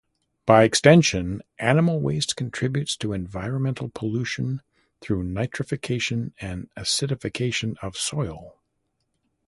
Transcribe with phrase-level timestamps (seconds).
[0.47, 4.63] By extension, animal waste contributes to environmental pollution
[4.99, 8.55] through nitrification and acidification of soil.